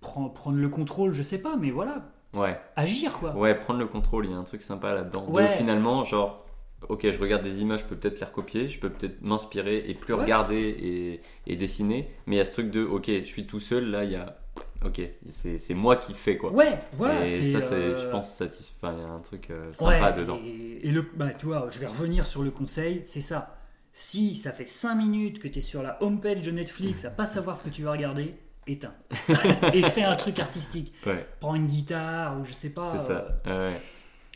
[0.01, 2.59] prendre, prendre le contrôle, je sais pas, mais voilà, Ouais.
[2.75, 3.35] agir quoi.
[3.35, 5.25] Ouais, prendre le contrôle, il y a un truc sympa là-dedans.
[5.27, 5.55] De, Ouais.
[5.57, 6.45] finalement, genre,
[6.87, 9.93] ok, je regarde des images, je peux peut-être les recopier, je peux peut-être m'inspirer et
[9.95, 10.21] plus Ouais.
[10.21, 12.09] regarder et, et dessiner.
[12.27, 14.15] Mais il y a ce truc de, ok, je suis tout seul, là, il y
[14.15, 14.37] a.
[14.85, 16.53] Ok, c'est c'est moi qui fais quoi.
[16.53, 17.25] Ouais, voilà.
[17.25, 18.93] et ça, c'est, euh, je pense, satisfaisant.
[18.95, 20.39] Il y a un truc euh, sympa ouais, dedans.
[20.45, 23.58] Et, et le, bah, tu vois, je vais revenir sur le conseil, c'est ça.
[24.01, 27.25] Si ça fait 5 minutes que tu es sur la homepage de Netflix à pas
[27.25, 28.33] savoir ce que tu vas regarder,
[28.65, 28.93] éteins.
[29.73, 30.93] et fais un truc artistique.
[31.05, 32.97] Ouais, Prends une guitare ou je sais pas.
[32.97, 33.71] c'est euh.
[33.71, 33.77] Ouais.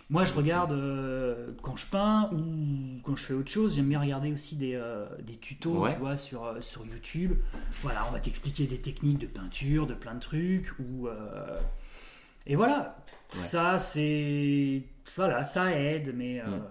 [0.09, 3.77] Moi, je regarde euh, quand je peins ou quand je fais autre chose.
[3.77, 5.93] J'aime bien regarder aussi des, euh, des tutos, Ouais.
[5.93, 7.31] tu vois, sur, euh, sur YouTube.
[7.83, 10.77] Voilà, on va t'expliquer des techniques de peinture, de plein de trucs.
[10.77, 11.07] Ou
[12.45, 12.97] Et voilà,
[13.29, 14.83] ça c'est
[15.15, 16.41] voilà, ça aide, mais.
[16.45, 16.63] Mm.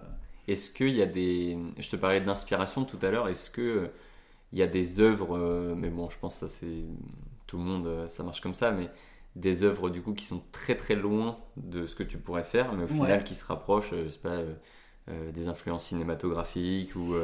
[0.47, 1.57] Est-ce qu'il y a des.
[1.79, 3.27] Je te parlais d'inspiration tout à l'heure.
[3.27, 3.89] Est-ce que
[4.53, 6.83] il y a des œuvres, euh, mais bon, je pense que ça c'est
[7.47, 8.87] tout le monde, euh, ça marche comme ça, mais
[9.35, 12.71] des œuvres du coup qui sont très très loin de ce que tu pourrais faire,
[12.73, 14.41] mais au final qui se rapprochent, je sais pas,
[15.07, 17.15] des influences cinématographiques ou,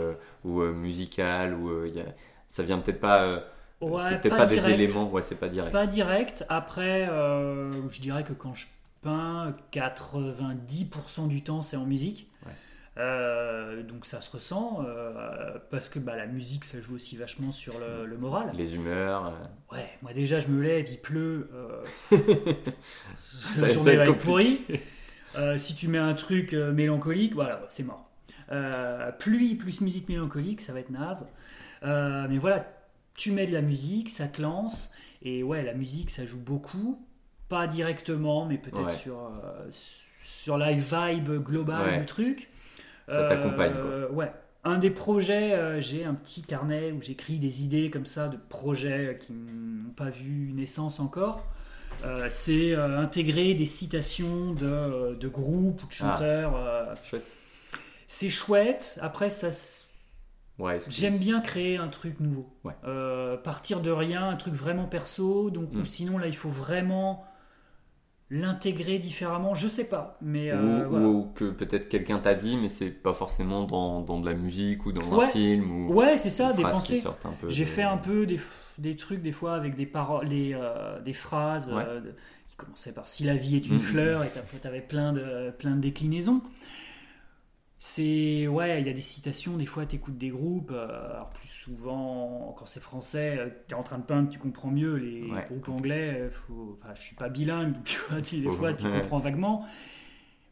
[0.44, 2.06] ou musicales, ou il y a...
[2.48, 3.44] ça vient peut-être pas.
[3.80, 5.72] c'est peut-être pas, des éléments, ouais, c'est pas direct.
[5.72, 6.46] Pas direct.
[6.50, 8.66] Après, je dirais que quand je
[9.04, 12.28] peins, 90% du temps c'est en musique.
[13.00, 17.54] Euh, donc ça se ressent euh, parce que bah, la musique ça joue aussi vachement
[17.54, 18.52] sur le, moral.
[18.54, 19.28] Les humeurs.
[19.28, 19.76] Euh.
[19.76, 21.50] Ouais, moi déjà je me lève, il pleut,
[23.58, 24.66] la journée va être pourrie.
[25.58, 28.10] si tu mets un truc mélancolique, voilà, c'est mort.
[29.20, 31.30] pluie plus musique mélancolique, ça va être naze.
[31.84, 32.66] mais voilà,
[33.16, 34.92] tu mets de la musique, ça te lance.
[35.22, 37.06] Et ouais, la musique ça joue beaucoup
[37.48, 39.32] pas directement, mais peut-être sur,
[40.24, 42.50] sur la vibe globale du truc.
[43.10, 44.32] Ça t'accompagne euh, Ouais.
[44.64, 48.38] Un des projets, euh, j'ai un petit carnet où j'écris des idées comme ça de
[48.38, 51.46] projets qui n'ont pas vu naissance encore.
[52.30, 55.96] c'est intégrer des citations de, de groupes ou de ah.
[55.96, 56.96] chanteurs.
[57.04, 57.28] chouette.
[58.08, 59.00] C'est chouette.
[59.02, 59.50] Après, ça.
[60.58, 62.50] Ouais, J'aime bien créer un truc nouveau.
[63.44, 65.50] partir de rien, un truc vraiment perso.
[65.52, 65.86] Donc, ou hmm.
[65.86, 67.26] sinon, là, il faut vraiment
[68.32, 70.18] l'intégrer différemment, je sais pas.
[70.22, 74.26] Mais, euh, ou, que peut-être quelqu'un t'a dit, mais c'est pas forcément dans, dans, de
[74.26, 75.88] la musique ou dans un film.
[75.88, 77.04] Ou ouais, c'est ça, des pensées.
[77.48, 78.40] J'ai fait un peu des,
[78.78, 82.02] des, trucs des fois avec des paroles, euh, des phrases euh,
[82.50, 84.24] qui commençaient par si la vie est une mm, mm, fleur, mm.
[84.24, 86.42] et après t'avais plein de, plein de déclinaisons
[87.82, 91.49] c'est ouais il y a des citations des fois tu écoutes des groupes alors plus
[91.70, 95.70] souvent quand c'est français tu es en train de peindre tu comprends mieux les groupes
[95.70, 99.66] anglais faut, enfin, je suis pas bilingue tu vois, des fois tu comprends vaguement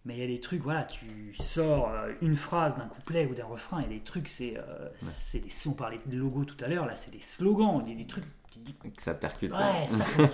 [0.05, 3.45] mais il y a des trucs voilà tu sors une phrase d'un couplet ou d'un
[3.45, 4.55] refrain et des trucs c'est
[4.99, 7.95] c'est des on parlait de logo tout à l'heure là c'est des slogans il y
[7.95, 8.25] a des trucs
[8.95, 9.51] que ça percute.
[9.51, 9.85] Ouais,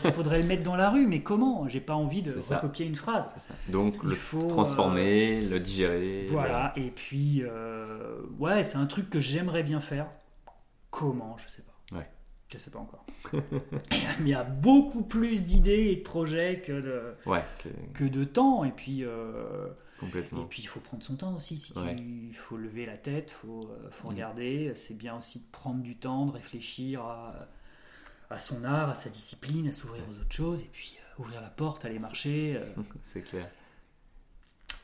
[0.05, 1.67] il faudrait le mettre dans la rue, mais comment?
[1.67, 3.29] J'ai pas envie de recopier une phrase.
[3.69, 6.27] Donc il le faut, transformer, euh, le digérer.
[6.29, 10.07] Voilà, et puis euh, ouais, c'est un truc que j'aimerais bien faire.
[10.93, 11.97] Comment Je sais pas.
[11.97, 12.07] Ouais.
[12.51, 13.05] Je sais pas encore.
[14.19, 17.43] il y a beaucoup plus d'idées et de projets que de, ouais,
[17.93, 18.03] que...
[18.03, 19.03] de temps, et puis.
[19.03, 20.43] Euh, Complètement.
[20.43, 21.57] Et puis il faut prendre son temps aussi.
[21.57, 24.11] Si il faut lever la tête, il faut, faut mm.
[24.11, 24.73] regarder.
[24.75, 27.47] C'est bien aussi de prendre du temps, de réfléchir à
[28.33, 31.39] à son art, à sa discipline, à s'ouvrir aux autres choses, et puis euh, ouvrir
[31.39, 32.57] la porte, aller marcher.
[32.57, 32.81] Euh.
[33.01, 33.49] C'est clair.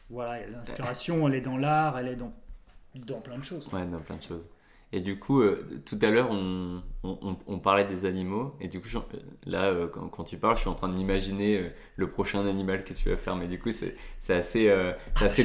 [0.09, 2.33] Voilà, l'inspiration, elle est dans l'art, elle est dans,
[2.95, 3.67] dans plein de choses.
[3.73, 4.49] Ouais, dans plein de choses.
[4.91, 8.55] Et du coup, euh, tout à l'heure, on, on, parlait des animaux.
[8.59, 8.87] Et du coup,
[9.45, 12.83] là, euh, quand, tu parles, je suis en train de m'imaginer euh, le prochain animal
[12.83, 13.35] que tu vas faire.
[13.35, 13.95] Mais du coup, c'est
[14.29, 14.65] assez,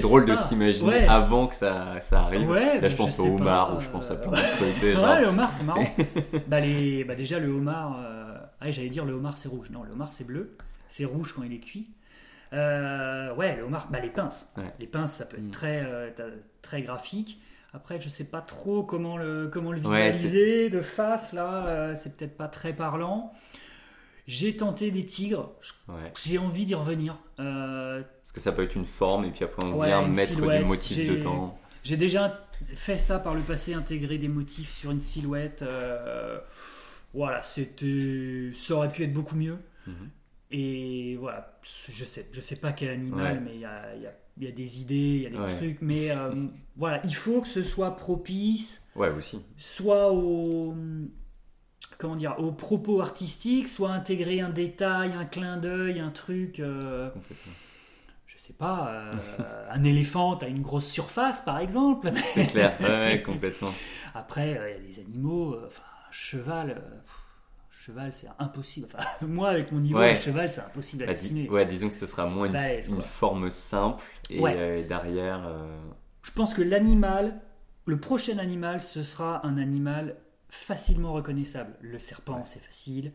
[0.01, 2.51] drôle de s'imaginer avant que ça, ça arrive.
[2.51, 4.83] là, je, pense au homard ou je pense à plein d'autres trucs.
[5.05, 5.85] Ouais, le homard, c'est marrant.
[6.49, 7.99] bah, les, bah, déjà, le homard,
[8.61, 9.69] ah, j'allais dire le homard, c'est rouge.
[9.71, 10.57] Non, le homard, c'est bleu.
[10.89, 11.91] C'est rouge quand il est cuit.
[12.51, 14.55] ouais, le homard, bah, les pinces.
[14.81, 15.51] Les pinces, ça peut être mm.
[15.51, 16.15] très,
[16.63, 17.39] très graphique.
[17.75, 22.17] Après, je sais pas trop comment le, comment le visualiser de face, là, euh, c'est
[22.17, 23.33] peut-être pas très parlant.
[24.29, 25.53] J'ai tenté des tigres,
[26.25, 27.19] j'ai envie d'y revenir.
[27.41, 28.03] Euh...
[28.23, 31.05] Parce que ça peut être une forme et puis après on vient mettre du motif
[31.05, 31.59] dedans.
[31.83, 35.63] J'ai déjà fait ça par le passé, intégrer des motifs sur une silhouette.
[35.63, 36.39] Euh,
[37.13, 39.59] voilà, c'était, ça aurait pu être beaucoup mieux.
[39.87, 40.11] Mhm.
[40.53, 41.59] Et voilà,
[41.89, 44.49] je sais, je sais pas quel animal, mais il y a, y a il y
[44.49, 47.63] a des idées, il y a des trucs, mais euh, voilà, il faut que ce
[47.63, 48.83] soit propice.
[48.97, 49.43] Ouais, aussi.
[49.57, 50.75] Soit au
[51.99, 56.61] comment dire, aux propos artistiques, soit intégrer un détail, un clin d'œil, un truc.
[56.61, 57.53] Euh, Complètement.
[58.27, 59.13] Je sais pas, euh,
[59.71, 62.13] un éléphant à une grosse surface, par exemple.
[62.35, 63.73] C'est clair, ouais, complètement.
[64.15, 66.83] Après, il y a des animaux, enfin, un cheval
[67.85, 68.87] cheval, c'est impossible.
[68.93, 71.49] Enfin, moi, avec mon niveau de cheval, c'est impossible à bah, dessiner.
[71.49, 75.47] ouais, disons que ce sera moins une, forme simple et, euh, derrière.
[75.47, 75.77] Euh,
[76.23, 77.41] Je pense que l'animal,
[77.87, 80.17] le prochain animal, ce sera un animal
[80.49, 81.75] facilement reconnaissable.
[81.81, 83.13] Le serpent, c'est facile.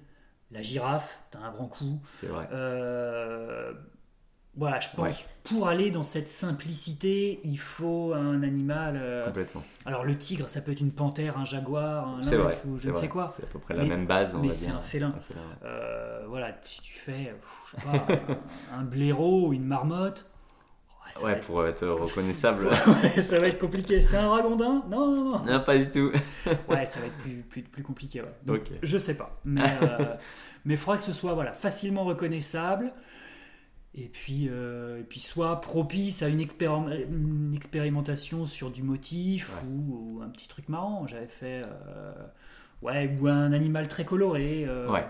[0.52, 2.00] La girafe, t'as un grand coup.
[2.04, 2.48] C'est vrai.
[2.52, 3.74] Euh,
[4.56, 9.00] voilà, je pense pour aller dans cette simplicité, il faut un animal.
[9.02, 9.64] Euh, Complètement.
[9.84, 12.94] Alors le tigre, ça peut être une panthère, un jaguar, un lynx ou je ne
[12.94, 13.34] sais quoi.
[13.36, 14.36] C'est à peu près la même base.
[14.40, 15.16] mais c'est un félin.
[15.66, 17.34] Euh, voilà, si tu fais,
[17.66, 18.16] je sais pas,
[18.76, 20.30] un, blaireau ou une marmotte.
[21.24, 22.70] Ouais, pour être reconnaissable.
[23.16, 24.00] ça va être compliqué.
[24.04, 24.84] C'est un ragondin?
[24.88, 25.60] Non, non, non, non.
[25.62, 26.12] pas du tout.
[26.70, 28.22] ouais, ça va être plus, plus, plus compliqué.
[28.22, 28.32] Ouais.
[28.46, 29.40] Donc, Je sais pas.
[29.44, 30.16] Mais, euh,
[30.68, 32.94] il faudra que ce soit voilà, facilement reconnaissable
[33.96, 40.30] et puis, et puis soit propice à une, une, expérimentation sur du motif ou, un
[40.30, 41.08] petit truc marrant.
[41.08, 41.64] J'avais fait
[42.82, 44.68] ouais ou un animal très coloré.
[44.90, 45.06] ouais.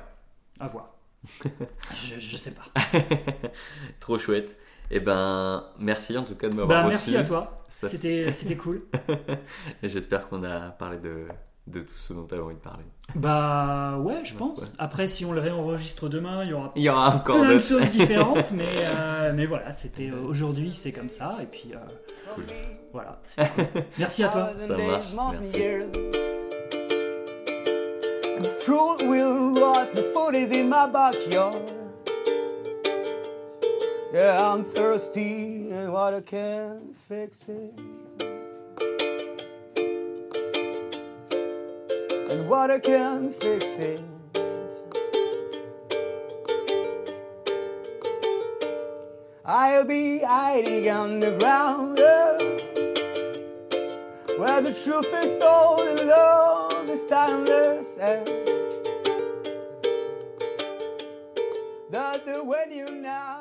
[0.60, 0.96] À voir.
[1.96, 2.66] je, je sais pas.
[4.00, 4.58] Trop chouette.
[4.92, 7.66] Eh ben, merci en tout cas de m'avoir bah, Merci à toi.
[7.70, 8.84] C'était, cool.
[9.84, 11.28] J'espère qu'on a parlé de,
[11.70, 12.84] de tout ce dont tu as envie de parler.
[13.16, 14.74] Bah ouais, je pense.
[14.78, 17.60] Après, si on le réenregistre demain, il y aura, il y aura encore plein de
[17.60, 18.52] choses différentes.
[18.52, 21.38] mais, euh, mais voilà, c'était euh, aujourd'hui, c'est comme ça.
[21.42, 22.42] Et puis euh,
[22.94, 23.20] voilà.
[23.98, 24.50] Merci à toi.
[24.58, 25.14] Ça marche.
[25.32, 25.64] Merci.
[34.12, 38.39] Yeah, I'm thirsty and water can't fix it.
[42.30, 44.02] And water can't fix it.
[49.44, 52.38] I'll be hiding on the ground yeah,
[54.38, 57.98] where the truth is told and love is timeless.
[58.00, 58.24] Yeah.
[61.90, 63.39] That the when you now.